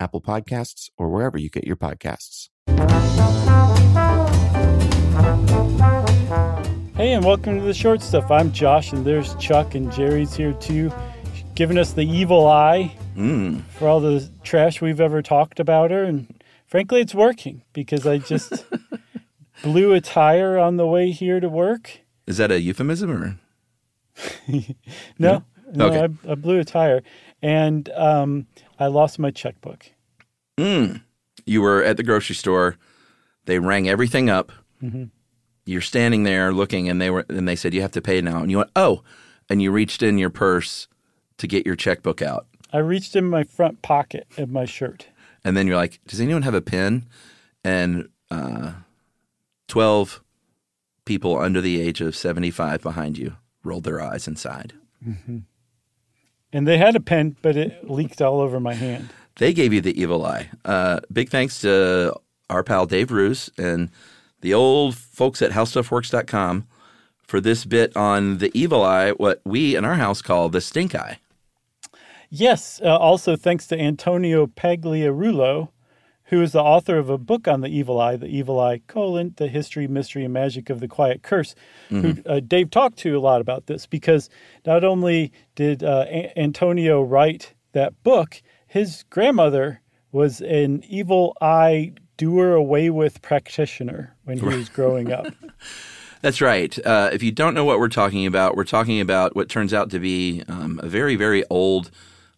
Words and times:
Apple 0.00 0.20
Podcasts, 0.22 0.88
or 0.96 1.10
wherever 1.10 1.36
you 1.38 1.50
get 1.50 1.64
your 1.66 1.76
podcasts. 1.76 2.48
Hey, 6.96 7.12
and 7.12 7.24
welcome 7.24 7.58
to 7.58 7.64
the 7.64 7.74
short 7.74 8.02
stuff. 8.02 8.30
I'm 8.30 8.50
Josh, 8.52 8.92
and 8.92 9.04
there's 9.06 9.34
Chuck, 9.36 9.74
and 9.74 9.92
Jerry's 9.92 10.34
here 10.34 10.54
too, 10.54 10.90
giving 11.54 11.78
us 11.78 11.92
the 11.92 12.02
evil 12.02 12.46
eye 12.48 12.96
Mm. 13.16 13.62
for 13.76 13.88
all 13.88 14.00
the 14.00 14.30
trash 14.44 14.80
we've 14.80 15.00
ever 15.00 15.20
talked 15.20 15.60
about 15.60 15.90
her. 15.90 16.04
And 16.04 16.42
frankly, 16.64 17.00
it's 17.00 17.14
working 17.14 17.62
because 17.72 18.06
I 18.06 18.18
just 18.18 18.64
blew 19.62 19.92
a 19.92 20.00
tire 20.00 20.58
on 20.58 20.76
the 20.76 20.86
way 20.86 21.10
here 21.10 21.40
to 21.40 21.48
work. 21.48 22.00
Is 22.26 22.36
that 22.38 22.50
a 22.50 22.60
euphemism 22.60 23.10
or? 23.10 23.38
No, 25.18 25.44
no, 25.72 25.86
Okay. 25.86 26.14
I, 26.28 26.32
I 26.32 26.34
blew 26.34 26.58
a 26.58 26.64
tire, 26.64 27.02
and 27.42 27.88
um, 27.90 28.46
I 28.78 28.86
lost 28.86 29.18
my 29.18 29.30
checkbook. 29.30 29.86
Mm. 30.58 31.02
You 31.46 31.62
were 31.62 31.82
at 31.82 31.96
the 31.96 32.02
grocery 32.02 32.36
store. 32.36 32.76
They 33.46 33.58
rang 33.58 33.88
everything 33.88 34.28
up. 34.30 34.52
Mm-hmm. 34.82 35.04
You're 35.64 35.80
standing 35.80 36.24
there 36.24 36.52
looking, 36.52 36.88
and 36.88 37.00
they 37.00 37.10
were, 37.10 37.24
and 37.28 37.46
they 37.48 37.56
said 37.56 37.74
you 37.74 37.82
have 37.82 37.92
to 37.92 38.02
pay 38.02 38.20
now. 38.20 38.38
And 38.38 38.50
you 38.50 38.58
went, 38.58 38.70
oh, 38.76 39.02
and 39.48 39.62
you 39.62 39.70
reached 39.70 40.02
in 40.02 40.18
your 40.18 40.30
purse 40.30 40.88
to 41.38 41.46
get 41.46 41.66
your 41.66 41.76
checkbook 41.76 42.22
out. 42.22 42.46
I 42.72 42.78
reached 42.78 43.16
in 43.16 43.24
my 43.24 43.44
front 43.44 43.82
pocket 43.82 44.26
of 44.38 44.50
my 44.50 44.64
shirt. 44.64 45.08
And 45.44 45.56
then 45.56 45.66
you're 45.66 45.76
like, 45.76 46.00
does 46.06 46.20
anyone 46.20 46.42
have 46.42 46.54
a 46.54 46.60
pen? 46.60 47.08
And 47.64 48.08
uh, 48.30 48.72
12 49.68 50.22
people 51.04 51.38
under 51.38 51.60
the 51.60 51.80
age 51.80 52.00
of 52.00 52.14
75 52.14 52.82
behind 52.82 53.18
you 53.18 53.36
rolled 53.64 53.84
their 53.84 54.00
eyes 54.00 54.28
inside. 54.28 54.74
And 56.52 56.66
they 56.66 56.78
had 56.78 56.96
a 56.96 57.00
pen, 57.00 57.36
but 57.42 57.56
it 57.56 57.88
leaked 57.88 58.20
all 58.20 58.40
over 58.40 58.58
my 58.58 58.74
hand. 58.74 59.10
They 59.36 59.52
gave 59.52 59.72
you 59.72 59.80
the 59.80 59.98
evil 60.00 60.24
eye. 60.26 60.50
Uh, 60.64 61.00
big 61.12 61.30
thanks 61.30 61.60
to 61.60 62.14
our 62.48 62.64
pal 62.64 62.86
Dave 62.86 63.10
Roos 63.10 63.50
and 63.56 63.90
the 64.40 64.52
old 64.52 64.96
folks 64.96 65.40
at 65.42 65.52
HowStuffWorks.com 65.52 66.66
for 67.22 67.40
this 67.40 67.64
bit 67.64 67.96
on 67.96 68.38
the 68.38 68.50
evil 68.54 68.82
eye, 68.82 69.12
what 69.12 69.40
we 69.44 69.76
in 69.76 69.84
our 69.84 69.94
house 69.94 70.20
call 70.20 70.48
the 70.48 70.60
stink 70.60 70.94
eye. 70.94 71.18
Yes. 72.28 72.80
Uh, 72.82 72.96
also, 72.96 73.36
thanks 73.36 73.66
to 73.68 73.78
Antonio 73.78 74.46
Pagliarulo, 74.46 75.68
who 76.30 76.40
is 76.42 76.52
the 76.52 76.62
author 76.62 76.96
of 76.96 77.10
a 77.10 77.18
book 77.18 77.48
on 77.48 77.60
the 77.60 77.68
evil 77.68 78.00
eye, 78.00 78.14
The 78.16 78.26
Evil 78.28 78.58
Eye, 78.60 78.80
colon, 78.86 79.34
The 79.36 79.48
History, 79.48 79.88
Mystery, 79.88 80.24
and 80.24 80.32
Magic 80.32 80.70
of 80.70 80.78
the 80.78 80.86
Quiet 80.86 81.22
Curse, 81.22 81.56
who 81.88 82.16
uh, 82.24 82.38
Dave 82.38 82.70
talked 82.70 82.98
to 82.98 83.18
a 83.18 83.20
lot 83.20 83.40
about 83.40 83.66
this 83.66 83.84
because 83.84 84.30
not 84.64 84.84
only 84.84 85.32
did 85.56 85.82
uh, 85.82 86.04
A- 86.08 86.32
Antonio 86.38 87.02
write 87.02 87.54
that 87.72 88.00
book, 88.04 88.42
his 88.68 89.04
grandmother 89.10 89.80
was 90.12 90.40
an 90.40 90.84
evil 90.88 91.36
eye 91.40 91.92
doer 92.16 92.52
away 92.54 92.90
with 92.90 93.20
practitioner 93.22 94.14
when 94.24 94.38
he 94.38 94.44
was 94.46 94.68
growing 94.68 95.12
up. 95.12 95.26
That's 96.22 96.40
right. 96.40 96.78
Uh, 96.86 97.10
if 97.12 97.22
you 97.24 97.32
don't 97.32 97.54
know 97.54 97.64
what 97.64 97.80
we're 97.80 97.88
talking 97.88 98.26
about, 98.26 98.54
we're 98.54 98.64
talking 98.64 99.00
about 99.00 99.34
what 99.34 99.48
turns 99.48 99.74
out 99.74 99.90
to 99.90 99.98
be 99.98 100.44
um, 100.46 100.78
a 100.82 100.86
very, 100.86 101.16
very 101.16 101.42
old. 101.50 101.90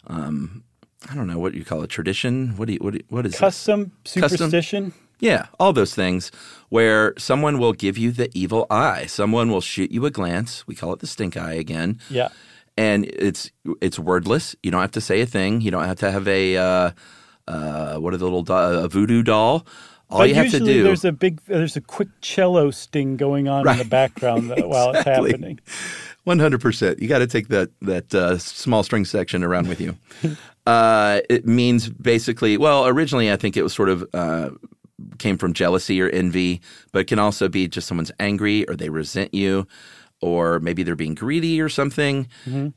Um, 0.07 0.65
I 1.11 1.15
don't 1.15 1.27
know 1.27 1.39
what 1.39 1.55
you 1.55 1.65
call 1.65 1.83
it. 1.83 1.91
Tradition. 1.91 2.57
What 2.57 2.67
do 2.69 2.75
you? 2.75 2.79
What, 2.81 2.93
do 2.93 2.99
you- 2.99 3.05
what 3.09 3.27
is 3.27 3.35
it? 3.35 3.39
Custom 3.39 3.93
superstition. 4.05 4.93
Yeah, 5.21 5.47
all 5.61 5.73
those 5.73 5.95
things 5.95 6.33
where 6.69 7.15
someone 7.17 7.59
will 7.59 7.73
give 7.73 7.97
you 7.97 8.11
the 8.11 8.29
evil 8.35 8.67
eye. 8.71 9.07
Someone 9.07 9.51
will 9.51 9.61
shoot 9.61 9.93
you 9.93 10.05
a 10.05 10.11
glance. 10.11 10.67
We 10.67 10.75
call 10.75 10.93
it 10.93 10.99
the 10.99 11.07
stink 11.07 11.37
eye 11.37 11.53
again. 11.55 12.01
Yeah. 12.11 12.29
and 12.77 13.05
it's 13.05 13.51
it's 13.81 13.99
wordless. 13.99 14.57
You 14.63 14.71
don't 14.73 14.81
have 14.81 14.91
to 14.93 15.01
say 15.01 15.21
a 15.21 15.27
thing. 15.27 15.61
You 15.61 15.71
don't 15.71 15.85
have 15.85 15.99
to 15.99 16.11
have 16.11 16.27
a 16.27 16.57
uh, 16.57 16.91
uh, 17.47 17.97
what 17.99 18.15
are 18.15 18.17
the 18.17 18.25
little 18.25 18.43
do- 18.43 18.53
a 18.55 18.89
voodoo 18.89 19.23
doll. 19.23 19.65
All 20.11 20.19
but 20.19 20.29
you 20.29 20.35
have 20.35 20.51
to 20.51 20.59
do 20.61 20.83
there's 20.83 21.05
a 21.07 21.13
big 21.13 21.41
there's 21.47 21.77
a 21.77 21.81
quick 21.81 22.09
cello 22.21 22.71
sting 22.71 23.17
going 23.17 23.49
on 23.49 23.67
in 23.69 23.79
the 23.79 23.85
background 23.85 24.51
though, 24.51 24.67
while 24.73 24.91
it's 24.93 25.05
happening. 25.05 25.59
One 26.25 26.39
hundred 26.39 26.61
percent. 26.61 27.01
You 27.01 27.09
got 27.09 27.19
to 27.19 27.27
take 27.27 27.49
that 27.49 27.71
that 27.83 28.15
uh, 28.15 28.39
small 28.39 28.83
string 28.83 29.05
section 29.05 29.43
around 29.45 29.69
with 29.69 29.81
you. 29.81 29.97
uh, 30.67 31.21
it 31.29 31.47
means 31.47 31.89
basically. 31.89 32.57
Well, 32.57 32.87
originally 32.87 33.31
I 33.33 33.37
think 33.37 33.57
it 33.57 33.63
was 33.63 33.73
sort 33.73 33.89
of. 33.89 34.07
Uh, 34.15 34.51
came 35.19 35.37
from 35.37 35.53
jealousy 35.53 36.01
or 36.01 36.09
envy, 36.11 36.61
but 36.93 37.01
it 37.01 37.05
can 37.07 37.19
also 37.19 37.49
be 37.49 37.67
just 37.67 37.89
someone's 37.89 38.13
angry 38.21 38.65
or 38.69 38.77
they 38.77 38.89
resent 38.89 39.35
you, 39.35 39.67
or 40.21 40.61
maybe 40.61 40.85
they're 40.85 40.95
being 40.95 41.17
greedy 41.17 41.61
or 41.61 41.69
something. 41.69 42.29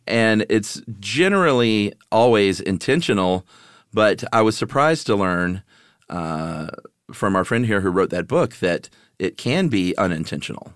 And 0.07 0.43
it's 0.49 0.81
generally 0.99 1.93
always 2.11 2.59
intentional. 2.59 3.45
But 3.93 4.23
I 4.33 4.41
was 4.41 4.57
surprised 4.57 5.05
to 5.07 5.15
learn 5.15 5.61
uh, 6.09 6.67
from 7.13 7.35
our 7.35 7.45
friend 7.45 7.65
here 7.65 7.81
who 7.81 7.89
wrote 7.89 8.09
that 8.09 8.27
book 8.27 8.55
that 8.55 8.89
it 9.19 9.37
can 9.37 9.67
be 9.67 9.95
unintentional. 9.97 10.73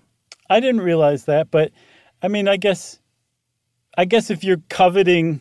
I 0.48 0.60
didn't 0.60 0.80
realize 0.82 1.24
that, 1.24 1.50
but 1.50 1.72
I 2.22 2.28
mean, 2.28 2.48
I 2.48 2.56
guess 2.56 2.98
I 3.96 4.04
guess 4.04 4.30
if 4.30 4.44
you're 4.44 4.62
coveting 4.68 5.40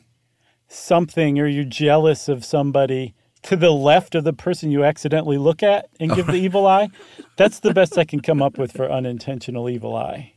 something 0.68 1.40
or 1.40 1.48
you're 1.48 1.64
jealous 1.64 2.28
of 2.28 2.44
somebody 2.44 3.14
to 3.44 3.56
the 3.56 3.72
left 3.72 4.16
of 4.16 4.24
the 4.24 4.34
person 4.34 4.72
you 4.72 4.84
accidentally 4.84 5.38
look 5.38 5.64
at 5.64 5.90
and 6.00 6.14
give 6.14 6.28
the 6.28 6.34
evil 6.46 6.68
eye, 6.68 6.90
that's 7.38 7.60
the 7.60 7.74
best 7.74 7.98
I 7.98 8.06
can 8.06 8.20
come 8.20 8.42
up 8.42 8.58
with 8.58 8.72
for 8.72 8.92
unintentional 8.92 9.70
evil 9.70 9.96
eye. 9.96 10.34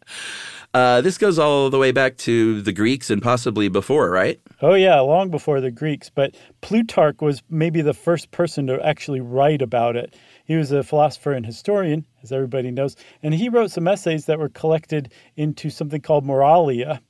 Uh, 0.74 1.02
this 1.02 1.18
goes 1.18 1.38
all 1.38 1.68
the 1.68 1.78
way 1.78 1.92
back 1.92 2.16
to 2.16 2.62
the 2.62 2.72
Greeks 2.72 3.10
and 3.10 3.20
possibly 3.20 3.68
before, 3.68 4.10
right? 4.10 4.40
Oh 4.62 4.72
yeah, 4.72 4.98
long 5.00 5.30
before 5.30 5.60
the 5.60 5.70
Greeks, 5.70 6.08
but 6.08 6.34
Plutarch 6.62 7.20
was 7.20 7.42
maybe 7.50 7.82
the 7.82 7.92
first 7.92 8.30
person 8.30 8.66
to 8.68 8.82
actually 8.84 9.20
write 9.20 9.60
about 9.60 9.96
it. 9.96 10.16
He 10.46 10.56
was 10.56 10.72
a 10.72 10.82
philosopher 10.82 11.32
and 11.32 11.44
historian, 11.44 12.06
as 12.22 12.32
everybody 12.32 12.70
knows, 12.70 12.96
and 13.22 13.34
he 13.34 13.50
wrote 13.50 13.70
some 13.70 13.86
essays 13.86 14.24
that 14.26 14.38
were 14.38 14.48
collected 14.48 15.12
into 15.36 15.68
something 15.68 16.00
called 16.00 16.24
Moralia. 16.24 17.00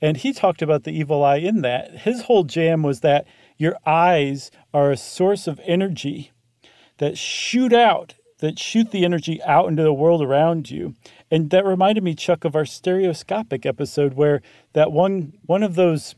And 0.00 0.16
he 0.16 0.32
talked 0.32 0.62
about 0.62 0.84
the 0.84 0.92
evil 0.92 1.24
eye 1.24 1.36
in 1.36 1.62
that. 1.62 1.98
His 1.98 2.22
whole 2.22 2.44
jam 2.44 2.82
was 2.82 3.00
that 3.00 3.26
your 3.58 3.76
eyes 3.84 4.50
are 4.72 4.92
a 4.92 4.96
source 4.96 5.46
of 5.46 5.60
energy 5.64 6.30
that 6.98 7.18
shoot 7.18 7.72
out, 7.72 8.14
that 8.40 8.58
shoot 8.58 8.90
the 8.90 9.04
energy 9.04 9.42
out 9.42 9.68
into 9.68 9.82
the 9.82 9.92
world 9.92 10.22
around 10.22 10.70
you. 10.70 10.94
And 11.30 11.50
that 11.50 11.64
reminded 11.64 12.02
me, 12.04 12.14
Chuck, 12.14 12.44
of 12.44 12.56
our 12.56 12.64
stereoscopic 12.64 13.64
episode 13.64 14.14
where 14.14 14.42
that 14.72 14.92
one 14.92 15.34
one 15.46 15.62
of 15.62 15.74
those 15.74 16.14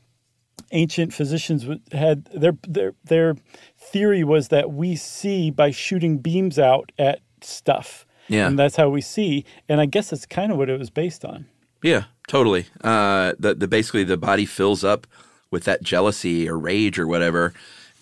ancient 0.71 1.13
physicians 1.13 1.67
had 1.93 2.25
their 2.27 2.57
their 2.67 2.95
their 3.05 3.37
theory 3.77 4.25
was 4.25 4.49
that 4.49 4.73
we 4.73 4.97
see 4.97 5.51
by 5.51 5.71
shooting 5.71 6.19
beams 6.19 6.59
out 6.59 6.93
at 6.99 7.21
stuff. 7.43 8.07
Yeah. 8.29 8.47
And 8.47 8.59
that's 8.59 8.77
how 8.77 8.89
we 8.89 9.01
see. 9.01 9.45
And 9.69 9.81
I 9.81 9.87
guess 9.87 10.11
that's 10.11 10.27
kind 10.27 10.53
of 10.53 10.59
what 10.59 10.71
it 10.71 10.79
was 10.79 10.91
based 10.91 11.25
on. 11.25 11.47
Yeah, 11.83 12.05
totally. 12.29 12.67
Uh, 12.83 13.33
the, 13.39 13.55
the 13.55 13.67
basically 13.67 14.05
the 14.05 14.17
body 14.17 14.47
fills 14.47 14.85
up 14.85 15.07
with 15.51 15.65
that 15.65 15.83
jealousy 15.83 16.49
or 16.49 16.59
rage 16.59 16.99
or 16.99 17.07
whatever, 17.07 17.53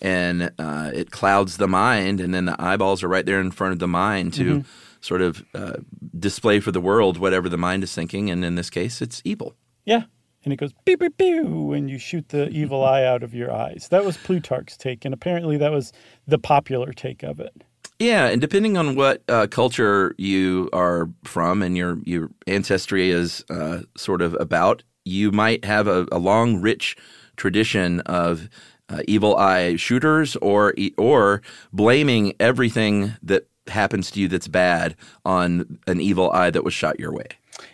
and 0.00 0.50
uh, 0.58 0.90
it 0.94 1.10
clouds 1.10 1.56
the 1.56 1.68
mind, 1.68 2.20
and 2.20 2.34
then 2.34 2.46
the 2.46 2.56
eyeballs 2.60 3.02
are 3.02 3.08
right 3.08 3.26
there 3.26 3.40
in 3.40 3.50
front 3.50 3.72
of 3.72 3.78
the 3.78 3.88
mind 3.88 4.34
to 4.34 4.64
sort 5.00 5.22
of 5.22 5.44
uh, 5.54 5.74
display 6.18 6.60
for 6.60 6.72
the 6.72 6.80
world 6.80 7.18
whatever 7.18 7.48
the 7.48 7.58
mind 7.58 7.82
is 7.84 7.94
thinking, 7.94 8.30
and 8.30 8.44
in 8.44 8.54
this 8.54 8.70
case, 8.70 9.00
it's 9.00 9.22
evil. 9.24 9.54
Yeah. 9.84 10.04
And 10.42 10.54
it 10.54 10.56
goes 10.56 10.72
pew 10.86 10.96
pew 10.96 11.10
pew 11.10 11.72
and 11.72 11.90
you 11.90 11.98
shoot 11.98 12.30
the 12.30 12.48
evil 12.48 12.82
eye 12.82 13.04
out 13.04 13.22
of 13.22 13.34
your 13.34 13.52
eyes. 13.52 13.88
That 13.90 14.06
was 14.06 14.16
Plutarch's 14.16 14.76
take, 14.76 15.04
and 15.04 15.12
apparently 15.12 15.58
that 15.58 15.70
was 15.70 15.92
the 16.26 16.38
popular 16.38 16.92
take 16.92 17.22
of 17.22 17.40
it. 17.40 17.62
Yeah, 17.98 18.28
and 18.28 18.40
depending 18.40 18.78
on 18.78 18.96
what 18.96 19.22
uh, 19.28 19.46
culture 19.48 20.14
you 20.16 20.70
are 20.72 21.10
from 21.24 21.62
and 21.62 21.76
your 21.76 21.98
your 22.04 22.30
ancestry 22.46 23.10
is 23.10 23.44
uh, 23.50 23.80
sort 23.98 24.22
of 24.22 24.34
about, 24.40 24.82
you 25.04 25.30
might 25.30 25.66
have 25.66 25.86
a, 25.86 26.06
a 26.10 26.18
long, 26.18 26.62
rich 26.62 26.96
tradition 27.36 28.00
of 28.00 28.48
uh, 28.90 29.02
evil 29.06 29.36
eye 29.36 29.76
shooters, 29.76 30.36
or 30.36 30.74
or 30.98 31.42
blaming 31.72 32.34
everything 32.40 33.12
that 33.22 33.48
happens 33.68 34.10
to 34.10 34.20
you 34.20 34.28
that's 34.28 34.48
bad 34.48 34.96
on 35.24 35.78
an 35.86 36.00
evil 36.00 36.30
eye 36.32 36.50
that 36.50 36.64
was 36.64 36.74
shot 36.74 36.98
your 36.98 37.12
way. 37.12 37.26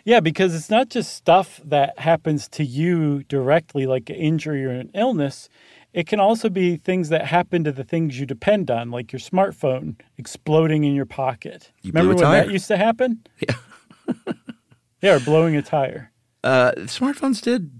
Yeah, 0.03 0.19
because 0.19 0.53
it's 0.53 0.69
not 0.69 0.89
just 0.89 1.15
stuff 1.15 1.61
that 1.63 1.97
happens 1.99 2.47
to 2.49 2.63
you 2.63 3.23
directly, 3.23 3.85
like 3.85 4.09
an 4.09 4.15
injury 4.17 4.65
or 4.65 4.71
an 4.71 4.91
illness. 4.93 5.49
It 5.93 6.05
can 6.07 6.19
also 6.19 6.49
be 6.49 6.75
things 6.77 7.09
that 7.09 7.25
happen 7.25 7.63
to 7.63 7.71
the 7.71 7.83
things 7.83 8.19
you 8.19 8.25
depend 8.25 8.69
on, 8.69 8.91
like 8.91 9.11
your 9.11 9.19
smartphone 9.19 9.95
exploding 10.17 10.83
in 10.83 10.93
your 10.93 11.05
pocket. 11.05 11.71
You 11.81 11.91
Remember 11.91 12.15
when 12.15 12.31
that 12.31 12.51
used 12.51 12.67
to 12.67 12.77
happen? 12.77 13.25
Yeah. 13.47 13.55
Yeah, 15.01 15.15
or 15.15 15.19
blowing 15.19 15.55
a 15.55 15.61
tire. 15.61 16.11
Uh, 16.43 16.71
smartphones 16.77 17.41
did. 17.41 17.71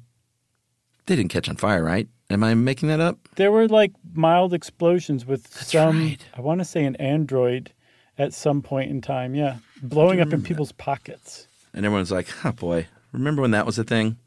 They 1.05 1.15
didn't 1.15 1.31
catch 1.31 1.49
on 1.49 1.55
fire, 1.55 1.83
right? 1.83 2.07
Am 2.29 2.43
I 2.43 2.53
making 2.55 2.89
that 2.89 2.99
up? 2.99 3.17
There 3.35 3.51
were 3.51 3.67
like 3.67 3.93
mild 4.13 4.53
explosions 4.53 5.25
with 5.25 5.47
some, 5.63 5.99
right. 5.99 6.25
I 6.35 6.41
want 6.41 6.59
to 6.59 6.65
say 6.65 6.83
an 6.83 6.95
Android 6.97 7.71
at 8.17 8.33
some 8.33 8.61
point 8.61 8.91
in 8.91 9.01
time. 9.01 9.33
Yeah. 9.33 9.57
Blowing 9.81 10.19
up 10.19 10.33
in 10.33 10.41
people's 10.41 10.71
pockets. 10.73 11.47
And 11.73 11.85
everyone's 11.85 12.11
like, 12.11 12.27
"Oh 12.43 12.51
boy, 12.51 12.87
remember 13.11 13.41
when 13.41 13.51
that 13.51 13.65
was 13.65 13.77
a 13.77 13.83
thing?" 13.83 14.17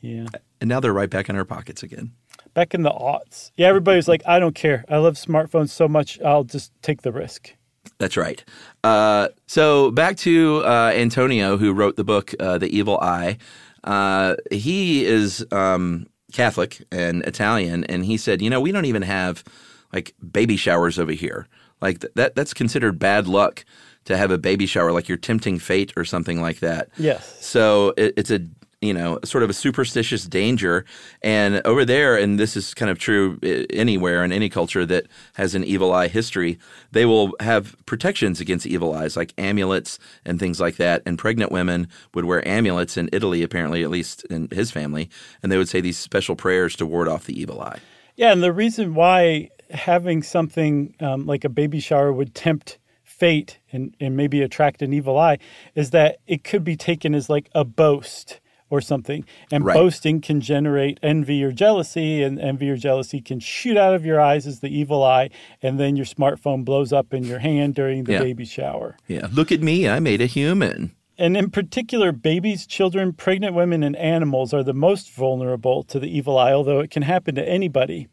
Yeah. 0.00 0.26
And 0.60 0.68
now 0.68 0.80
they're 0.80 0.92
right 0.92 1.10
back 1.10 1.28
in 1.28 1.36
our 1.36 1.44
pockets 1.44 1.82
again. 1.82 2.12
Back 2.54 2.74
in 2.74 2.82
the 2.82 2.90
aughts. 2.90 3.50
Yeah, 3.56 3.66
everybody's 3.66 4.08
like, 4.08 4.22
I 4.26 4.38
don't 4.38 4.54
care. 4.54 4.84
I 4.88 4.98
love 4.98 5.14
smartphones 5.14 5.70
so 5.70 5.88
much, 5.88 6.20
I'll 6.22 6.44
just 6.44 6.72
take 6.82 7.02
the 7.02 7.12
risk. 7.12 7.54
That's 7.98 8.16
right. 8.16 8.44
Uh, 8.84 9.28
so 9.46 9.90
back 9.90 10.16
to 10.18 10.62
uh, 10.64 10.92
Antonio, 10.94 11.56
who 11.56 11.72
wrote 11.72 11.96
the 11.96 12.04
book 12.04 12.34
uh, 12.38 12.58
"The 12.58 12.68
Evil 12.68 12.98
Eye." 13.00 13.38
Uh, 13.82 14.36
he 14.50 15.04
is 15.04 15.44
um, 15.52 16.06
Catholic 16.32 16.82
and 16.90 17.22
Italian, 17.24 17.84
and 17.84 18.04
he 18.04 18.16
said, 18.16 18.42
"You 18.42 18.50
know, 18.50 18.60
we 18.60 18.72
don't 18.72 18.84
even 18.84 19.02
have 19.02 19.44
like 19.92 20.14
baby 20.32 20.56
showers 20.56 20.98
over 20.98 21.12
here. 21.12 21.46
Like 21.80 22.00
th- 22.00 22.12
that 22.14 22.34
that's 22.34 22.54
considered 22.54 22.98
bad 22.98 23.26
luck 23.26 23.64
to 24.04 24.16
have 24.16 24.30
a 24.30 24.38
baby 24.38 24.66
shower, 24.66 24.92
like 24.92 25.08
you're 25.08 25.18
tempting 25.18 25.58
fate 25.58 25.92
or 25.96 26.04
something 26.04 26.40
like 26.40 26.60
that." 26.60 26.88
Yes. 26.98 27.44
So 27.44 27.94
it, 27.96 28.14
it's 28.16 28.30
a 28.30 28.40
you 28.80 28.94
know 28.94 29.18
sort 29.24 29.42
of 29.42 29.50
a 29.50 29.52
superstitious 29.52 30.24
danger, 30.24 30.84
and 31.22 31.60
over 31.64 31.84
there, 31.84 32.16
and 32.16 32.38
this 32.38 32.56
is 32.56 32.74
kind 32.74 32.90
of 32.90 32.98
true 32.98 33.38
anywhere 33.70 34.24
in 34.24 34.32
any 34.32 34.48
culture 34.48 34.86
that 34.86 35.06
has 35.34 35.54
an 35.54 35.64
evil 35.64 35.92
eye 35.92 36.08
history, 36.08 36.58
they 36.92 37.04
will 37.04 37.32
have 37.40 37.74
protections 37.86 38.40
against 38.40 38.66
evil 38.66 38.94
eyes, 38.94 39.16
like 39.16 39.34
amulets 39.38 39.98
and 40.24 40.38
things 40.38 40.60
like 40.60 40.76
that. 40.76 41.02
And 41.04 41.18
pregnant 41.18 41.50
women 41.50 41.88
would 42.14 42.24
wear 42.24 42.46
amulets 42.46 42.96
in 42.96 43.08
Italy, 43.12 43.42
apparently, 43.42 43.82
at 43.82 43.90
least 43.90 44.24
in 44.24 44.48
his 44.50 44.70
family, 44.70 45.10
and 45.42 45.50
they 45.50 45.58
would 45.58 45.68
say 45.68 45.80
these 45.80 45.98
special 45.98 46.36
prayers 46.36 46.76
to 46.76 46.86
ward 46.86 47.08
off 47.08 47.24
the 47.24 47.38
evil 47.38 47.60
eye. 47.60 47.80
Yeah, 48.16 48.32
and 48.32 48.42
the 48.42 48.52
reason 48.52 48.94
why 48.94 49.50
having 49.70 50.22
something 50.22 50.94
um, 51.00 51.26
like 51.26 51.44
a 51.44 51.48
baby 51.48 51.80
shower 51.80 52.12
would 52.12 52.34
tempt 52.34 52.78
fate 53.02 53.58
and, 53.72 53.94
and 54.00 54.16
maybe 54.16 54.42
attract 54.42 54.80
an 54.80 54.92
evil 54.92 55.18
eye 55.18 55.38
is 55.74 55.90
that 55.90 56.18
it 56.26 56.44
could 56.44 56.64
be 56.64 56.76
taken 56.76 57.14
as 57.14 57.28
like 57.28 57.50
a 57.54 57.64
boast 57.64 58.40
or 58.70 58.80
something. 58.80 59.24
And 59.50 59.64
Right. 59.64 59.74
boasting 59.74 60.20
can 60.20 60.40
generate 60.40 60.98
envy 61.02 61.42
or 61.42 61.52
jealousy, 61.52 62.22
and 62.22 62.38
envy 62.40 62.70
or 62.70 62.76
jealousy 62.76 63.20
can 63.20 63.40
shoot 63.40 63.76
out 63.76 63.94
of 63.94 64.04
your 64.04 64.20
eyes 64.20 64.46
as 64.46 64.60
the 64.60 64.68
evil 64.68 65.02
eye, 65.02 65.30
and 65.62 65.78
then 65.78 65.96
your 65.96 66.06
smartphone 66.06 66.64
blows 66.64 66.92
up 66.92 67.12
in 67.14 67.24
your 67.24 67.38
hand 67.38 67.74
during 67.74 68.04
the 68.04 68.12
Yeah. 68.14 68.18
baby 68.20 68.44
shower. 68.44 68.96
Yeah, 69.06 69.28
look 69.32 69.50
at 69.52 69.62
me, 69.62 69.88
I 69.88 70.00
made 70.00 70.20
a 70.20 70.26
human. 70.26 70.92
And 71.20 71.36
in 71.36 71.50
particular, 71.50 72.12
babies, 72.12 72.64
children, 72.64 73.12
pregnant 73.12 73.52
women, 73.54 73.82
and 73.82 73.96
animals 73.96 74.54
are 74.54 74.62
the 74.62 74.72
most 74.72 75.10
vulnerable 75.12 75.82
to 75.84 75.98
the 75.98 76.06
evil 76.06 76.38
eye, 76.38 76.52
although 76.52 76.78
it 76.78 76.90
can 76.92 77.02
happen 77.02 77.34
to 77.34 77.48
anybody. 77.48 78.06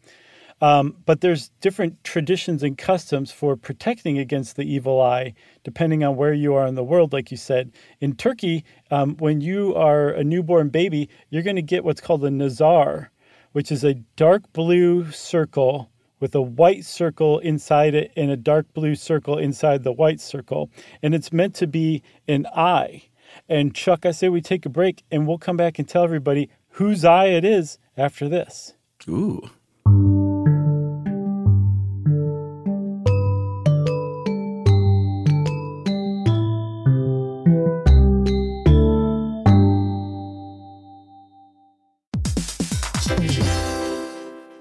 Um, 0.66 0.96
but 1.06 1.22
there's 1.22 1.50
different 1.62 2.04
traditions 2.04 2.64
and 2.64 2.76
customs 2.76 3.32
for 3.32 3.56
protecting 3.56 4.18
against 4.18 4.56
the 4.56 4.64
evil 4.64 5.00
eye, 5.00 5.36
depending 5.64 6.04
on 6.04 6.16
where 6.16 6.34
you 6.34 6.56
are 6.56 6.66
in 6.66 6.74
the 6.74 6.84
world. 6.84 7.14
Like 7.14 7.30
you 7.30 7.38
said, 7.38 7.72
in 8.00 8.16
Turkey, 8.16 8.66
um, 8.90 9.16
when 9.18 9.42
you 9.42 9.76
are 9.76 10.10
a 10.10 10.24
newborn 10.24 10.70
baby, 10.70 11.08
you're 11.30 11.44
going 11.44 11.56
to 11.56 11.62
get 11.62 11.84
what's 11.84 12.02
called 12.02 12.26
a 12.26 12.32
nazar, 12.32 13.12
which 13.52 13.72
is 13.72 13.84
a 13.84 13.94
dark 14.16 14.52
blue 14.54 15.12
circle 15.12 15.92
with 16.20 16.34
a 16.34 16.42
white 16.42 16.84
circle 16.84 17.38
inside 17.38 17.94
it 17.94 18.12
and 18.16 18.32
a 18.32 18.38
dark 18.38 18.66
blue 18.74 18.96
circle 18.96 19.38
inside 19.38 19.84
the 19.84 19.94
white 19.94 20.20
circle. 20.20 20.72
And 21.04 21.14
it's 21.14 21.32
meant 21.32 21.54
to 21.58 21.68
be 21.68 22.02
an 22.28 22.48
eye. 22.56 23.04
And 23.48 23.76
Chuck, 23.76 24.04
I 24.04 24.10
say 24.10 24.30
we 24.30 24.42
take 24.42 24.66
a 24.66 24.70
break 24.70 25.04
and 25.12 25.28
we'll 25.28 25.38
come 25.38 25.58
back 25.58 25.78
and 25.78 25.88
tell 25.88 26.04
everybody 26.04 26.50
whose 26.70 27.06
eye 27.06 27.28
it 27.28 27.46
is 27.46 27.78
after 27.96 28.28
this. 28.28 28.74
Ooh. 29.08 29.48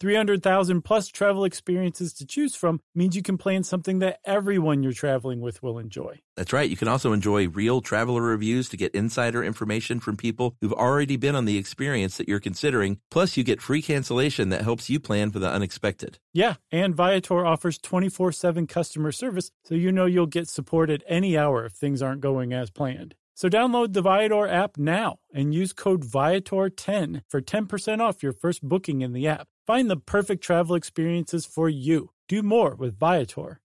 300,000 0.00 0.82
plus 0.82 1.08
travel 1.08 1.44
experiences 1.44 2.12
to 2.14 2.26
choose 2.26 2.54
from 2.54 2.80
means 2.94 3.16
you 3.16 3.22
can 3.22 3.38
plan 3.38 3.62
something 3.62 4.00
that 4.00 4.20
everyone 4.24 4.82
you're 4.82 4.92
traveling 4.92 5.40
with 5.40 5.62
will 5.62 5.78
enjoy. 5.78 6.20
That's 6.36 6.52
right. 6.52 6.68
You 6.68 6.76
can 6.76 6.88
also 6.88 7.12
enjoy 7.12 7.48
real 7.48 7.80
traveler 7.80 8.22
reviews 8.22 8.68
to 8.70 8.76
get 8.76 8.94
insider 8.94 9.44
information 9.44 10.00
from 10.00 10.16
people 10.16 10.56
who've 10.60 10.72
already 10.72 11.16
been 11.16 11.36
on 11.36 11.44
the 11.44 11.58
experience 11.58 12.16
that 12.16 12.28
you're 12.28 12.40
considering. 12.40 12.98
Plus, 13.10 13.36
you 13.36 13.44
get 13.44 13.62
free 13.62 13.82
cancellation 13.82 14.48
that 14.48 14.62
helps 14.62 14.90
you 14.90 14.98
plan 14.98 15.30
for 15.30 15.38
the 15.38 15.50
unexpected. 15.50 16.18
Yeah, 16.32 16.54
and 16.70 16.94
Viator 16.94 17.46
offers 17.46 17.78
24 17.78 18.32
7 18.32 18.66
customer 18.66 19.12
service, 19.12 19.50
so 19.64 19.74
you 19.74 19.92
know 19.92 20.06
you'll 20.06 20.26
get 20.26 20.48
support 20.48 20.90
at 20.90 21.02
any 21.06 21.38
hour 21.38 21.64
if 21.64 21.72
things 21.72 22.02
aren't 22.02 22.20
going 22.20 22.52
as 22.52 22.70
planned. 22.70 23.14
So 23.36 23.48
download 23.48 23.92
the 23.92 24.02
Viator 24.02 24.46
app 24.46 24.76
now 24.76 25.18
and 25.32 25.52
use 25.52 25.72
code 25.72 26.04
Viator10 26.04 27.22
for 27.28 27.40
10% 27.40 28.00
off 28.00 28.22
your 28.22 28.32
first 28.32 28.62
booking 28.62 29.02
in 29.02 29.12
the 29.12 29.26
app. 29.26 29.48
Find 29.66 29.88
the 29.90 29.96
perfect 29.96 30.44
travel 30.44 30.76
experiences 30.76 31.46
for 31.46 31.70
you. 31.70 32.10
Do 32.28 32.42
more 32.42 32.74
with 32.74 32.98
Viator. 32.98 33.60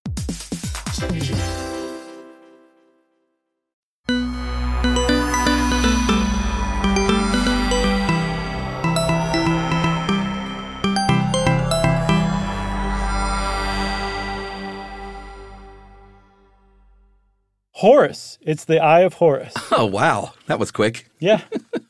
Horus. 17.73 18.37
It's 18.41 18.63
the 18.63 18.81
Eye 18.81 19.01
of 19.01 19.15
Horus. 19.15 19.53
Oh, 19.71 19.85
wow. 19.85 20.33
That 20.47 20.59
was 20.59 20.71
quick. 20.71 21.09
Yeah. 21.19 21.41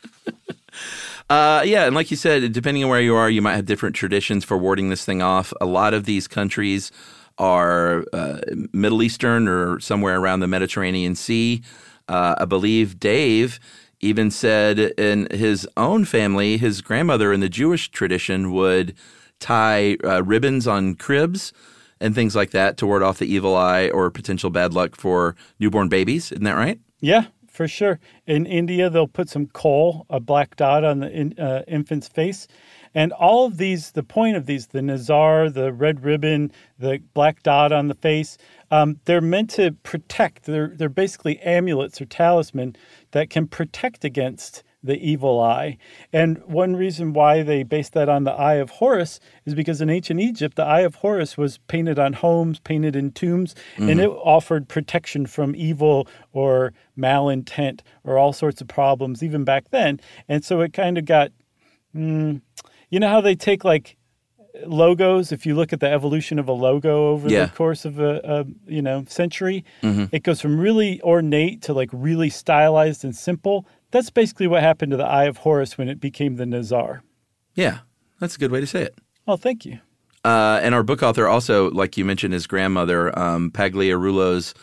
Uh, 1.30 1.62
yeah, 1.64 1.86
and 1.86 1.94
like 1.94 2.10
you 2.10 2.18
said, 2.18 2.52
depending 2.52 2.84
on 2.84 2.90
where 2.90 3.02
you 3.02 3.16
are, 3.16 3.30
you 3.30 3.42
might 3.42 3.56
have 3.56 3.66
different 3.66 3.96
traditions 3.96 4.44
for 4.44 4.58
warding 4.58 4.90
this 4.90 5.06
thing 5.06 5.22
off. 5.22 5.54
A 5.62 5.66
lot 5.66 5.94
of 5.94 6.06
these 6.06 6.28
countries 6.28 6.92
are 7.38 8.04
uh, 8.14 8.40
Middle 8.74 9.04
Eastern 9.04 9.48
or 9.48 9.80
somewhere 9.80 10.20
around 10.20 10.40
the 10.40 10.48
Mediterranean 10.48 11.16
Sea. 11.16 11.62
Uh, 12.08 12.36
I 12.40 12.46
believe 12.46 13.00
Dave 13.00 13.60
even 14.02 14.32
said 14.32 14.80
in 14.80 15.28
his 15.32 15.68
own 15.78 16.06
family, 16.06 16.58
his 16.58 16.82
grandmother 16.82 17.32
in 17.32 17.42
the 17.42 17.50
Jewish 17.50 17.92
tradition 17.92 18.52
would 18.54 18.96
tie 19.40 19.98
uh, 20.04 20.24
ribbons 20.24 20.68
on 20.68 20.96
cribs 20.96 21.54
and 22.00 22.16
things 22.16 22.36
like 22.36 22.52
that 22.52 22.78
to 22.78 22.86
ward 22.86 23.04
off 23.04 23.20
the 23.20 23.32
evil 23.32 23.56
eye 23.56 23.90
or 23.90 24.10
potential 24.10 24.50
bad 24.50 24.74
luck 24.74 24.96
for 24.96 25.36
newborn 25.60 25.90
babies. 25.90 26.32
Isn't 26.32 26.46
that 26.46 26.56
right? 26.56 26.80
Yeah, 27.02 27.26
for 27.60 27.68
sure. 27.68 28.00
In 28.26 28.46
India, 28.46 28.90
they'll 28.90 29.06
put 29.06 29.28
some 29.28 29.48
kohl, 29.48 30.06
a 30.10 30.22
black 30.22 30.56
dot 30.56 30.86
on 30.86 31.00
the 31.00 31.12
in, 31.12 31.38
uh, 31.38 31.64
infant's 31.68 32.08
face. 32.08 32.48
And 32.96 33.12
all 33.12 33.46
of 33.46 33.58
these, 33.58 33.92
the 33.92 34.02
point 34.02 34.38
of 34.38 34.46
these, 34.46 34.68
the 34.68 34.82
nazar, 34.82 35.50
the 35.50 35.74
red 35.74 36.06
ribbon, 36.06 36.54
the 36.78 37.02
black 37.14 37.44
dot 37.44 37.74
on 37.74 37.90
the 37.90 37.96
face, 37.96 38.38
um, 38.72 39.02
they're 39.04 39.20
meant 39.20 39.50
to 39.50 39.74
protect. 39.84 40.44
They're, 40.46 40.70
they're 40.74 40.88
basically 40.88 41.38
amulets 41.40 42.00
or 42.00 42.06
talisman 42.06 42.78
that 43.12 43.30
can 43.30 43.46
protect 43.46 44.06
against 44.06 44.64
the 44.82 44.98
evil 44.98 45.42
eye. 45.42 45.78
And 46.14 46.38
one 46.46 46.76
reason 46.76 47.14
why 47.14 47.44
they 47.44 47.64
based 47.64 47.94
that 47.94 48.08
on 48.08 48.24
the 48.24 48.32
Eye 48.32 48.56
of 48.56 48.70
Horus 48.70 49.20
is 49.46 49.54
because 49.54 49.82
in 49.82 49.90
ancient 49.90 50.20
Egypt, 50.20 50.56
the 50.56 50.64
Eye 50.64 50.82
of 50.82 50.96
Horus 50.96 51.38
was 51.38 51.58
painted 51.68 52.00
on 52.00 52.14
homes, 52.14 52.60
painted 52.60 52.96
in 52.96 53.12
tombs, 53.12 53.56
mm-hmm. 53.76 53.90
and 53.90 54.00
it 54.00 54.10
offered 54.10 54.68
protection 54.68 55.26
from 55.26 55.56
evil 55.56 56.08
or 56.32 56.74
malintent 56.98 57.82
or 58.04 58.18
all 58.18 58.34
sorts 58.34 58.62
of 58.62 58.68
problems, 58.68 59.22
even 59.22 59.44
back 59.44 59.70
then. 59.72 60.00
And 60.28 60.46
so 60.46 60.62
it 60.62 60.74
kind 60.74 60.98
of 60.98 61.06
got, 61.06 61.32
mm, 61.94 62.42
you 62.90 63.00
know, 63.00 63.10
how 63.10 63.22
they 63.22 63.36
take 63.36 63.64
like 63.64 63.98
logos 64.66 65.32
if 65.32 65.46
you 65.46 65.56
look 65.56 65.72
at 65.74 65.80
the 65.80 65.90
evolution 65.90 66.40
of 66.40 66.48
a 66.48 66.52
logo 66.52 67.10
over 67.10 67.30
yeah. 67.30 67.46
the 67.46 67.52
course 67.52 67.86
of 67.86 68.00
a, 68.00 68.20
a 68.24 68.46
you 68.72 68.82
know 68.82 69.06
century 69.08 69.64
mm-hmm. 69.84 70.06
it 70.12 70.24
goes 70.24 70.42
from 70.42 70.60
really 70.60 71.02
ornate 71.02 71.62
to 71.62 71.74
like 71.74 71.90
really 71.94 72.30
stylized 72.30 73.04
and 73.04 73.16
simple 73.16 73.66
that's 73.92 74.10
basically 74.10 74.48
what 74.48 74.62
happened 74.62 74.92
to 74.92 74.98
the 74.98 75.06
Eye 75.06 75.26
of 75.26 75.38
Horus 75.38 75.78
when 75.78 75.90
it 75.90 76.00
became 76.00 76.36
the 76.36 76.46
Nazar. 76.46 77.04
Yeah, 77.56 77.80
that's 78.20 78.36
a 78.36 78.40
good 78.40 78.52
way 78.52 78.60
to 78.60 78.68
say 78.68 78.84
it. 78.84 78.98
Well, 79.26 79.38
thank 79.38 79.66
you. 79.66 79.80
Uh, 80.24 80.60
and 80.62 80.76
our 80.76 80.84
book 80.84 81.02
author 81.02 81.28
also, 81.28 81.72
like 81.72 81.98
you 81.98 82.04
mentioned, 82.04 82.34
his 82.34 82.46
grandmother, 82.46 83.18
um, 83.18 83.52
Pagliarulo's 83.52 84.54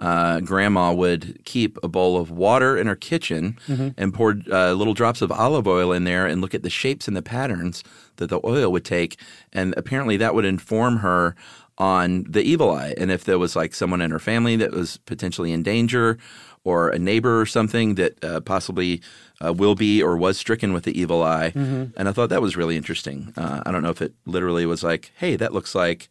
uh, 0.00 0.40
grandma 0.40 0.92
would 0.92 1.44
keep 1.44 1.78
a 1.82 1.88
bowl 1.88 2.20
of 2.20 2.30
water 2.30 2.76
in 2.76 2.86
her 2.86 2.94
kitchen 2.94 3.58
mm-hmm. 3.66 3.88
and 3.96 4.14
pour 4.14 4.36
uh, 4.52 4.72
little 4.72 4.94
drops 4.94 5.22
of 5.22 5.32
olive 5.32 5.66
oil 5.66 5.92
in 5.92 6.04
there 6.04 6.26
and 6.26 6.40
look 6.40 6.54
at 6.54 6.62
the 6.62 6.70
shapes 6.70 7.08
and 7.08 7.16
the 7.16 7.22
patterns 7.22 7.82
that 8.16 8.28
the 8.28 8.40
oil 8.44 8.70
would 8.70 8.84
take. 8.84 9.18
And 9.52 9.74
apparently 9.76 10.16
that 10.18 10.34
would 10.34 10.44
inform 10.44 10.98
her 10.98 11.34
on 11.78 12.24
the 12.28 12.42
evil 12.42 12.70
eye. 12.70 12.94
And 12.98 13.10
if 13.10 13.24
there 13.24 13.38
was 13.38 13.56
like 13.56 13.72
someone 13.74 14.00
in 14.00 14.10
her 14.10 14.18
family 14.18 14.56
that 14.56 14.72
was 14.72 14.98
potentially 14.98 15.52
in 15.52 15.62
danger 15.62 16.18
or 16.64 16.90
a 16.90 16.98
neighbor 16.98 17.40
or 17.40 17.46
something 17.46 17.94
that 17.94 18.22
uh, 18.24 18.40
possibly 18.40 19.00
uh, 19.44 19.52
will 19.52 19.76
be 19.76 20.02
or 20.02 20.16
was 20.16 20.36
stricken 20.36 20.72
with 20.72 20.84
the 20.84 21.00
evil 21.00 21.22
eye. 21.22 21.52
Mm-hmm. 21.54 21.96
And 21.96 22.08
I 22.08 22.12
thought 22.12 22.30
that 22.30 22.42
was 22.42 22.56
really 22.56 22.76
interesting. 22.76 23.32
Uh, 23.36 23.62
I 23.64 23.70
don't 23.70 23.82
know 23.82 23.90
if 23.90 24.02
it 24.02 24.12
literally 24.26 24.66
was 24.66 24.82
like, 24.82 25.12
hey, 25.16 25.36
that 25.36 25.52
looks 25.52 25.74
like 25.74 26.08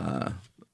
uh, 0.00 0.30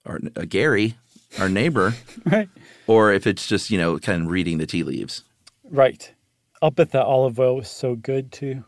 our, 0.06 0.20
uh, 0.36 0.44
Gary, 0.48 0.94
our 1.38 1.48
neighbor, 1.48 1.94
right? 2.24 2.48
Or 2.86 3.12
if 3.12 3.26
it's 3.26 3.46
just, 3.46 3.70
you 3.70 3.78
know, 3.78 3.98
kind 3.98 4.22
of 4.22 4.28
reading 4.30 4.58
the 4.58 4.66
tea 4.66 4.82
leaves. 4.82 5.22
Right. 5.64 6.12
I'll 6.62 6.70
bet 6.70 6.90
that 6.92 7.04
olive 7.04 7.38
oil 7.38 7.56
was 7.56 7.70
so 7.70 7.94
good 7.94 8.32
too. 8.32 8.64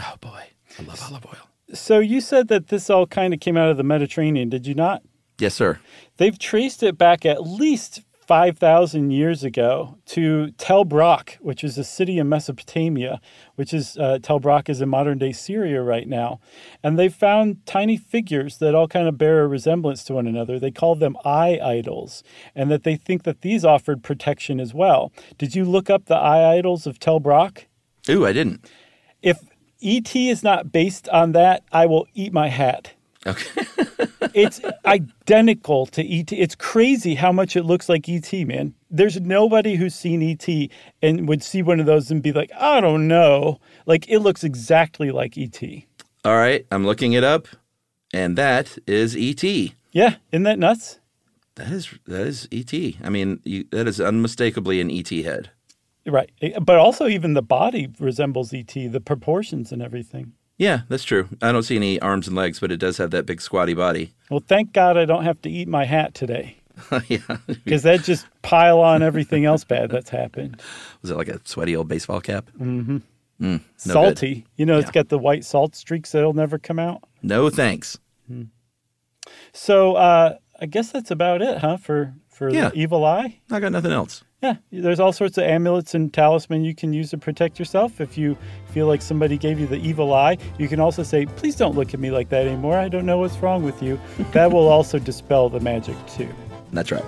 Oh, 0.00 0.14
boy. 0.20 0.44
I 0.78 0.82
love 0.82 1.02
olive 1.10 1.26
oil. 1.26 1.48
So 1.74 1.98
you 1.98 2.20
said 2.20 2.48
that 2.48 2.68
this 2.68 2.88
all 2.88 3.06
kind 3.06 3.34
of 3.34 3.40
came 3.40 3.56
out 3.56 3.70
of 3.70 3.76
the 3.76 3.82
Mediterranean, 3.82 4.48
did 4.48 4.66
you 4.66 4.74
not? 4.74 5.02
Yes, 5.38 5.54
sir. 5.54 5.78
They've 6.16 6.38
traced 6.38 6.82
it 6.82 6.96
back 6.96 7.26
at 7.26 7.46
least 7.46 8.02
5,000 8.26 9.12
years 9.12 9.44
ago 9.44 9.98
to 10.06 10.50
Tel 10.52 10.84
Brak, 10.84 11.38
which 11.40 11.62
is 11.62 11.78
a 11.78 11.84
city 11.84 12.18
in 12.18 12.28
Mesopotamia, 12.28 13.20
which 13.54 13.72
is 13.72 13.96
uh, 13.98 14.18
Tel 14.20 14.40
Brak 14.40 14.68
is 14.68 14.80
in 14.80 14.88
modern 14.88 15.18
day 15.18 15.30
Syria 15.30 15.80
right 15.80 16.08
now. 16.08 16.40
And 16.82 16.98
they 16.98 17.08
found 17.08 17.64
tiny 17.66 17.96
figures 17.96 18.58
that 18.58 18.74
all 18.74 18.88
kind 18.88 19.06
of 19.06 19.16
bear 19.16 19.44
a 19.44 19.46
resemblance 19.46 20.02
to 20.04 20.14
one 20.14 20.26
another. 20.26 20.58
They 20.58 20.72
call 20.72 20.96
them 20.96 21.16
eye 21.24 21.60
idols, 21.62 22.24
and 22.54 22.68
that 22.70 22.82
they 22.82 22.96
think 22.96 23.22
that 23.22 23.42
these 23.42 23.64
offered 23.64 24.02
protection 24.02 24.58
as 24.58 24.74
well. 24.74 25.12
Did 25.38 25.54
you 25.54 25.64
look 25.64 25.88
up 25.88 26.06
the 26.06 26.16
eye 26.16 26.56
idols 26.56 26.86
of 26.86 26.98
Tel 26.98 27.20
Brak? 27.20 27.68
Ooh, 28.08 28.26
I 28.26 28.32
didn't. 28.32 28.68
If 29.22 29.38
ET 29.80 30.16
is 30.16 30.42
not 30.42 30.72
based 30.72 31.08
on 31.10 31.30
that, 31.32 31.62
I 31.70 31.86
will 31.86 32.08
eat 32.14 32.32
my 32.32 32.48
hat. 32.48 32.95
Okay. 33.26 33.62
it's 34.34 34.60
identical 34.84 35.86
to 35.86 36.06
ET. 36.06 36.32
It's 36.32 36.54
crazy 36.54 37.14
how 37.14 37.32
much 37.32 37.56
it 37.56 37.64
looks 37.64 37.88
like 37.88 38.08
ET, 38.08 38.32
man. 38.46 38.74
There's 38.90 39.20
nobody 39.20 39.74
who's 39.76 39.94
seen 39.94 40.22
ET 40.22 40.70
and 41.02 41.28
would 41.28 41.42
see 41.42 41.62
one 41.62 41.80
of 41.80 41.86
those 41.86 42.10
and 42.10 42.22
be 42.22 42.32
like, 42.32 42.50
I 42.58 42.80
don't 42.80 43.08
know. 43.08 43.60
Like 43.86 44.08
it 44.08 44.20
looks 44.20 44.44
exactly 44.44 45.10
like 45.10 45.36
ET. 45.36 45.60
All 46.24 46.36
right, 46.36 46.66
I'm 46.70 46.84
looking 46.84 47.12
it 47.12 47.22
up, 47.22 47.46
and 48.12 48.36
that 48.36 48.78
is 48.86 49.16
ET. 49.16 49.44
Yeah, 49.92 50.16
isn't 50.32 50.42
that 50.42 50.58
nuts? 50.58 50.98
That 51.54 51.68
is 51.68 51.94
that 52.06 52.26
is 52.26 52.48
ET. 52.52 52.72
I 53.02 53.08
mean, 53.08 53.40
you, 53.44 53.64
that 53.70 53.88
is 53.88 54.00
unmistakably 54.00 54.80
an 54.80 54.90
ET 54.90 55.08
head. 55.08 55.50
Right, 56.06 56.30
but 56.60 56.78
also 56.78 57.08
even 57.08 57.34
the 57.34 57.42
body 57.42 57.88
resembles 57.98 58.52
ET, 58.52 58.72
the 58.74 59.00
proportions 59.00 59.72
and 59.72 59.82
everything. 59.82 60.32
Yeah, 60.58 60.82
that's 60.88 61.04
true. 61.04 61.28
I 61.42 61.52
don't 61.52 61.62
see 61.62 61.76
any 61.76 62.00
arms 62.00 62.26
and 62.26 62.36
legs, 62.36 62.60
but 62.60 62.72
it 62.72 62.78
does 62.78 62.96
have 62.96 63.10
that 63.10 63.26
big 63.26 63.40
squatty 63.40 63.74
body. 63.74 64.14
Well, 64.30 64.42
thank 64.46 64.72
God 64.72 64.96
I 64.96 65.04
don't 65.04 65.24
have 65.24 65.40
to 65.42 65.50
eat 65.50 65.68
my 65.68 65.84
hat 65.84 66.14
today. 66.14 66.56
yeah. 67.08 67.18
Because 67.46 67.82
that 67.82 68.02
just 68.02 68.26
pile 68.42 68.80
on 68.80 69.02
everything 69.02 69.44
else 69.44 69.64
bad 69.64 69.90
that's 69.90 70.10
happened. 70.10 70.60
Was 71.02 71.10
it 71.10 71.16
like 71.16 71.28
a 71.28 71.40
sweaty 71.44 71.76
old 71.76 71.88
baseball 71.88 72.20
cap? 72.20 72.50
Mm-hmm. 72.58 72.98
Mm, 73.40 73.60
no 73.86 73.92
Salty. 73.92 74.34
Good. 74.34 74.44
You 74.56 74.66
know, 74.66 74.78
it's 74.78 74.90
got 74.90 75.08
the 75.08 75.18
white 75.18 75.44
salt 75.44 75.74
streaks 75.74 76.12
that'll 76.12 76.32
never 76.32 76.58
come 76.58 76.78
out. 76.78 77.04
No 77.22 77.50
thanks. 77.50 77.98
Mm. 78.30 78.48
So 79.52 79.94
uh, 79.94 80.36
I 80.60 80.66
guess 80.66 80.90
that's 80.90 81.10
about 81.10 81.42
it, 81.42 81.58
huh? 81.58 81.76
For 81.76 82.14
for 82.36 82.50
yeah. 82.50 82.68
the 82.68 82.76
evil 82.76 83.04
eye. 83.04 83.40
I 83.50 83.60
got 83.60 83.72
nothing 83.72 83.92
else. 83.92 84.22
Yeah, 84.42 84.56
there's 84.70 85.00
all 85.00 85.12
sorts 85.12 85.38
of 85.38 85.44
amulets 85.44 85.94
and 85.94 86.12
talisman 86.12 86.62
you 86.62 86.74
can 86.74 86.92
use 86.92 87.10
to 87.10 87.18
protect 87.18 87.58
yourself. 87.58 87.98
If 87.98 88.18
you 88.18 88.36
feel 88.72 88.86
like 88.86 89.00
somebody 89.00 89.38
gave 89.38 89.58
you 89.58 89.66
the 89.66 89.78
evil 89.78 90.12
eye, 90.12 90.36
you 90.58 90.68
can 90.68 90.78
also 90.78 91.02
say, 91.02 91.24
"Please 91.24 91.56
don't 91.56 91.74
look 91.74 91.94
at 91.94 92.00
me 92.00 92.10
like 92.10 92.28
that 92.28 92.46
anymore. 92.46 92.76
I 92.76 92.88
don't 92.88 93.06
know 93.06 93.16
what's 93.18 93.38
wrong 93.38 93.64
with 93.64 93.82
you." 93.82 93.98
that 94.32 94.52
will 94.52 94.68
also 94.68 94.98
dispel 94.98 95.48
the 95.48 95.60
magic 95.60 95.96
too. 96.06 96.28
That's 96.72 96.92
right. 96.92 97.04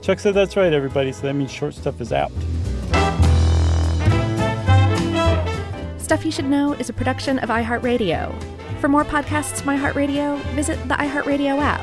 Chuck 0.00 0.20
said 0.20 0.34
that's 0.34 0.56
right, 0.56 0.72
everybody. 0.72 1.10
So 1.10 1.22
that 1.22 1.34
means 1.34 1.50
short 1.50 1.74
stuff 1.74 2.00
is 2.00 2.12
out. 2.12 2.30
Stuff 6.00 6.24
You 6.24 6.30
Should 6.30 6.46
Know 6.46 6.74
is 6.74 6.88
a 6.88 6.92
production 6.92 7.40
of 7.40 7.48
iHeartRadio. 7.48 8.32
For 8.80 8.88
more 8.88 9.04
podcasts 9.04 9.60
from 9.60 9.76
iHeartRadio, 9.76 10.38
visit 10.54 10.80
the 10.88 10.94
iHeartRadio 10.94 11.58
app, 11.60 11.82